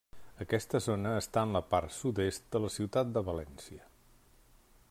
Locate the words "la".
1.57-1.61, 2.65-2.73